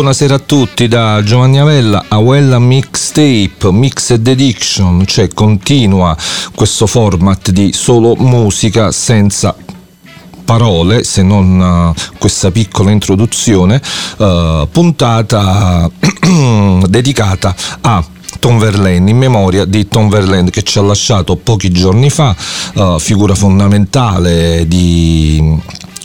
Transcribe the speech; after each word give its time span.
Buonasera 0.00 0.36
a 0.36 0.38
tutti 0.38 0.88
da 0.88 1.22
Giovanni 1.22 1.58
Avella, 1.58 2.06
Awella 2.08 2.58
Mixtape, 2.58 3.70
Mixed 3.70 4.26
Addiction, 4.26 5.04
cioè 5.04 5.28
continua 5.28 6.16
questo 6.54 6.86
format 6.86 7.50
di 7.50 7.74
solo 7.74 8.14
musica 8.16 8.92
senza 8.92 9.54
parole, 10.42 11.04
se 11.04 11.22
non 11.22 11.92
uh, 11.94 12.16
questa 12.16 12.50
piccola 12.50 12.90
introduzione, 12.90 13.78
uh, 14.16 14.66
puntata 14.72 15.90
dedicata 16.88 17.54
a 17.82 18.02
Tom 18.38 18.58
Verlaine, 18.58 19.10
in 19.10 19.18
memoria 19.18 19.66
di 19.66 19.86
Tom 19.86 20.08
Verlaine 20.08 20.48
che 20.48 20.62
ci 20.62 20.78
ha 20.78 20.82
lasciato 20.82 21.36
pochi 21.36 21.70
giorni 21.70 22.08
fa, 22.08 22.34
uh, 22.76 22.98
figura 22.98 23.34
fondamentale 23.34 24.66
di 24.66 25.60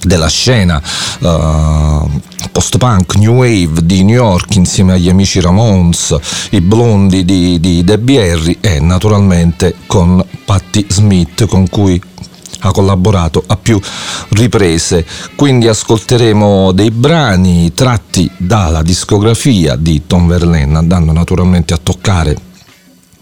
della 0.06 0.28
scena 0.28 0.82
uh, 1.20 2.22
post-punk, 2.52 3.16
new 3.16 3.34
wave 3.34 3.84
di 3.84 4.04
New 4.04 4.16
York 4.16 4.56
insieme 4.56 4.94
agli 4.94 5.10
amici 5.10 5.42
Ramones, 5.42 6.16
i 6.52 6.62
blondi 6.62 7.26
di, 7.26 7.60
di 7.60 7.84
Debbie 7.84 8.32
Harry 8.32 8.58
e 8.62 8.80
naturalmente 8.80 9.76
con 9.86 10.24
Patti 10.46 10.86
Smith 10.90 11.46
con 11.48 11.68
cui 11.70 12.02
ha 12.60 12.72
collaborato 12.72 13.44
a 13.46 13.58
più 13.58 13.80
riprese. 14.30 15.06
Quindi 15.36 15.68
ascolteremo 15.68 16.72
dei 16.72 16.92
brani 16.92 17.74
tratti 17.74 18.30
dalla 18.38 18.82
discografia 18.82 19.76
di 19.76 20.04
Tom 20.08 20.28
Verlaine, 20.28 20.78
andando 20.78 21.12
naturalmente 21.12 21.74
a 21.74 21.80
toccare 21.82 22.54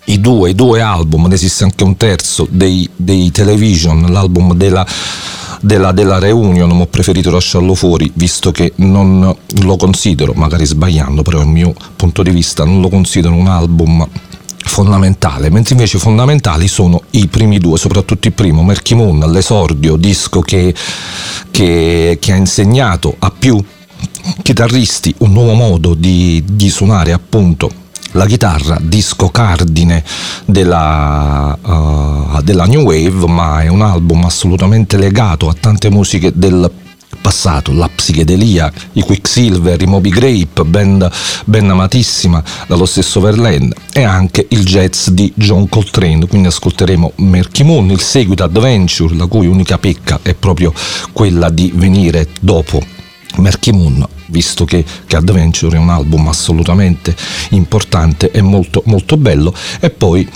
i 0.05 0.19
due, 0.19 0.51
i 0.51 0.55
due 0.55 0.81
album, 0.81 1.27
ne 1.27 1.35
esiste 1.35 1.63
anche 1.63 1.83
un 1.83 1.95
terzo 1.97 2.47
dei, 2.49 2.89
dei 2.95 3.31
television, 3.31 4.11
l'album 4.11 4.53
della 4.53 4.85
della, 5.63 5.93
della 5.93 6.19
reunion, 6.19 6.69
ma 6.75 6.83
ho 6.83 6.87
preferito 6.87 7.31
lasciarlo 7.31 7.73
fuori 7.73 8.11
visto 8.15 8.51
che 8.51 8.73
non 8.77 9.33
lo 9.61 9.77
considero, 9.77 10.33
magari 10.33 10.65
sbagliando, 10.65 11.21
però 11.21 11.39
il 11.39 11.47
mio 11.47 11.73
punto 11.95 12.21
di 12.21 12.31
vista 12.31 12.65
non 12.65 12.81
lo 12.81 12.89
considero 12.89 13.33
un 13.33 13.47
album 13.47 14.05
fondamentale, 14.65 15.49
mentre 15.49 15.73
invece 15.75 15.99
fondamentali 15.99 16.67
sono 16.67 17.03
i 17.11 17.27
primi 17.27 17.59
due, 17.59 17.77
soprattutto 17.77 18.27
il 18.27 18.33
primo, 18.33 18.63
Merky 18.63 18.93
Moon, 18.93 19.19
l'esordio, 19.31 19.95
disco 19.95 20.41
che, 20.41 20.75
che, 21.49 22.17
che 22.19 22.31
ha 22.31 22.35
insegnato 22.35 23.15
a 23.19 23.31
più 23.31 23.63
chitarristi 24.41 25.15
un 25.19 25.31
nuovo 25.31 25.53
modo 25.53 25.93
di, 25.93 26.43
di 26.45 26.69
suonare 26.69 27.13
appunto 27.13 27.82
la 28.13 28.25
chitarra, 28.25 28.77
disco 28.81 29.29
cardine 29.29 30.03
della, 30.45 31.57
uh, 31.61 32.41
della 32.41 32.65
New 32.65 32.81
Wave, 32.81 33.27
ma 33.27 33.61
è 33.61 33.67
un 33.67 33.81
album 33.81 34.25
assolutamente 34.25 34.97
legato 34.97 35.49
a 35.49 35.55
tante 35.59 35.89
musiche 35.89 36.31
del 36.33 36.69
passato, 37.21 37.71
la 37.71 37.89
psichedelia, 37.93 38.71
i 38.93 39.01
Quicksilver, 39.01 39.81
i 39.81 39.85
Moby 39.85 40.09
Grape, 40.09 40.63
band 40.65 41.09
ben 41.45 41.69
amatissima 41.69 42.43
dallo 42.67 42.85
stesso 42.85 43.21
Verlaine 43.21 43.73
e 43.93 44.03
anche 44.03 44.45
il 44.49 44.65
jazz 44.65 45.07
di 45.07 45.31
John 45.35 45.69
Coltrane, 45.69 46.27
quindi 46.27 46.47
ascolteremo 46.47 47.13
Merky 47.15 47.63
Moon, 47.63 47.89
il 47.91 48.01
seguito 48.01 48.43
Adventure, 48.43 49.15
la 49.15 49.27
cui 49.27 49.47
unica 49.47 49.77
pecca 49.77 50.19
è 50.21 50.33
proprio 50.33 50.73
quella 51.11 51.49
di 51.49 51.71
venire 51.73 52.27
dopo 52.39 53.01
Merky 53.37 53.71
Moon 53.71 54.07
visto 54.27 54.65
che, 54.65 54.83
che, 55.05 55.15
Adventure 55.15 55.77
è 55.77 55.79
un 55.79 55.89
album 55.89 56.27
assolutamente 56.27 57.15
importante 57.49 58.31
e 58.31 58.41
molto, 58.41 58.81
molto 58.85 59.15
bello, 59.15 59.53
e 59.79 59.91
poi 59.91 60.27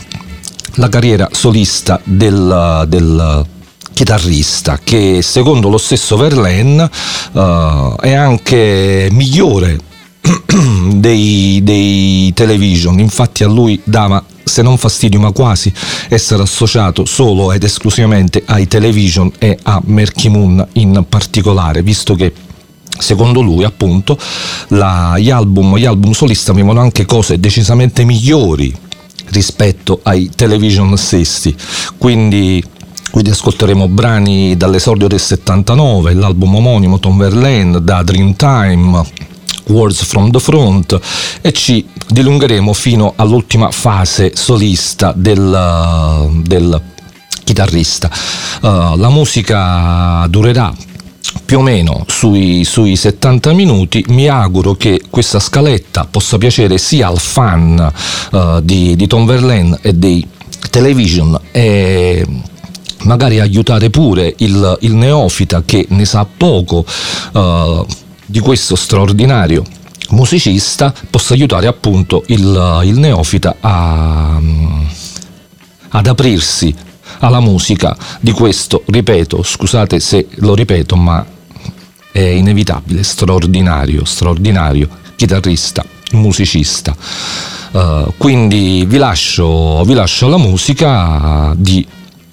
la 0.75 0.89
carriera 0.89 1.29
solista 1.31 1.99
del, 2.03 2.85
del 2.87 3.45
chitarrista 3.93 4.79
che 4.83 5.23
secondo 5.23 5.69
lo 5.69 5.79
stesso 5.79 6.17
Verlaine 6.17 6.83
uh, 7.31 7.95
è 7.99 8.13
anche 8.13 9.07
migliore 9.11 9.79
dei, 10.93 11.61
dei, 11.63 12.31
television, 12.33 12.99
infatti 12.99 13.43
a 13.43 13.47
lui 13.47 13.81
dava 13.83 14.23
se 14.43 14.61
non 14.61 14.77
fastidio 14.77 15.19
ma 15.19 15.31
quasi 15.31 15.73
essere 16.09 16.43
associato 16.43 17.05
solo 17.05 17.51
ed 17.51 17.63
esclusivamente 17.63 18.43
ai 18.45 18.67
television 18.67 19.31
e 19.39 19.57
a 19.63 19.81
Merky 19.83 20.29
Moon 20.29 20.65
in 20.73 21.03
particolare, 21.09 21.81
visto 21.81 22.13
che 22.13 22.31
Secondo 22.97 23.41
lui, 23.41 23.63
appunto, 23.63 24.17
la, 24.69 25.15
gli, 25.17 25.29
album, 25.29 25.77
gli 25.77 25.85
album 25.85 26.11
solista 26.11 26.51
avevano 26.51 26.79
anche 26.79 27.05
cose 27.05 27.39
decisamente 27.39 28.03
migliori 28.03 28.73
rispetto 29.29 29.99
ai 30.03 30.29
television 30.33 30.95
stessi. 30.97 31.55
Quindi, 31.97 32.63
quindi 33.11 33.29
ascolteremo 33.29 33.87
brani 33.87 34.55
dall'esordio 34.57 35.07
del 35.07 35.19
79, 35.19 36.13
l'album 36.13 36.55
omonimo 36.55 36.99
Tom 36.99 37.17
Verlaine, 37.17 37.83
da 37.83 38.03
Dreamtime, 38.03 39.25
Words 39.67 40.03
from 40.03 40.31
the 40.31 40.39
Front 40.39 40.99
e 41.41 41.51
ci 41.51 41.85
dilungheremo 42.07 42.71
fino 42.73 43.13
all'ultima 43.15 43.71
fase 43.71 44.31
solista 44.35 45.13
del, 45.15 46.41
del 46.43 46.81
chitarrista. 47.43 48.09
Uh, 48.61 48.95
la 48.95 49.09
musica 49.09 50.25
durerà 50.29 50.73
più 51.45 51.59
o 51.59 51.61
meno 51.61 52.05
sui, 52.07 52.63
sui 52.63 52.95
70 52.95 53.53
minuti. 53.53 54.03
Mi 54.09 54.27
auguro 54.27 54.73
che 54.73 55.01
questa 55.09 55.39
scaletta 55.39 56.07
possa 56.09 56.37
piacere 56.37 56.77
sia 56.77 57.07
al 57.07 57.19
fan 57.19 57.91
uh, 58.31 58.59
di, 58.61 58.95
di 58.95 59.07
Tom 59.07 59.25
Verlaine 59.25 59.77
e 59.81 59.93
dei 59.93 60.25
television 60.69 61.39
e 61.51 62.25
magari 63.03 63.39
aiutare 63.39 63.89
pure 63.89 64.33
il, 64.37 64.77
il 64.81 64.93
neofita 64.93 65.63
che 65.65 65.85
ne 65.89 66.05
sa 66.05 66.25
poco 66.25 66.85
uh, 67.33 67.85
di 68.25 68.39
questo 68.39 68.75
straordinario 68.75 69.63
musicista 70.09 70.93
possa 71.09 71.33
aiutare 71.33 71.67
appunto 71.67 72.23
il, 72.27 72.81
il 72.85 72.97
neofita 72.97 73.57
a, 73.59 74.39
ad 75.89 76.07
aprirsi 76.07 76.73
alla 77.19 77.39
musica 77.39 77.95
di 78.19 78.31
questo, 78.31 78.83
ripeto, 78.85 79.41
scusate 79.43 79.99
se 79.99 80.27
lo 80.35 80.53
ripeto, 80.53 80.95
ma 80.95 81.25
è 82.11 82.19
inevitabile, 82.19 83.03
straordinario, 83.03 84.03
straordinario 84.05 84.89
chitarrista, 85.15 85.83
musicista. 86.13 86.95
Uh, 87.71 88.13
quindi 88.17 88.85
vi 88.87 88.97
lascio, 88.97 89.83
vi 89.83 89.93
lascio 89.93 90.27
la 90.27 90.37
musica 90.37 91.53
di 91.55 91.85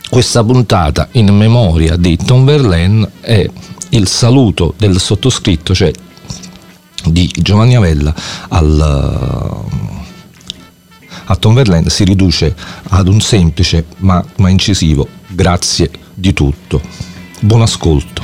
questa 0.09 0.45
puntata 0.45 1.09
in 1.13 1.35
memoria 1.35 1.97
di 1.97 2.17
Tom 2.17 2.45
Verlaine 2.45 3.11
e 3.21 3.51
il 3.91 4.07
saluto 4.07 4.75
del 4.77 5.01
sottoscritto, 5.01 5.75
cioè 5.75 5.91
di 7.05 7.31
Giovanni 7.37 7.77
Avella 7.77 8.15
al 8.49 9.65
a 11.27 11.37
Tom 11.37 11.55
Verlaine 11.55 11.89
si 11.91 12.05
riduce 12.05 12.55
ad 12.91 13.09
un 13.09 13.21
semplice 13.21 13.85
ma, 13.99 14.25
ma 14.37 14.49
incisivo 14.49 15.09
grazie 15.29 15.91
di 16.15 16.33
tutto. 16.33 16.81
Buon 17.41 17.63
ascolto. 17.63 18.23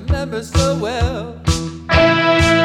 Remember 0.00 0.42
so 0.42 0.76
well. 0.78 2.57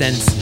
sense. 0.00 0.39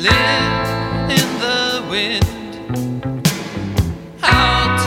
live 0.00 1.10
in 1.10 1.28
the 1.40 1.84
wind, 1.90 2.24
out 4.22 4.80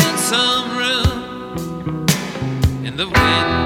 in 0.00 0.16
some 0.16 0.78
room 0.78 2.06
in 2.86 2.96
the 2.96 3.06
wind. 3.06 3.63